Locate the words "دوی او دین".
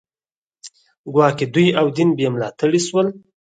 1.53-2.09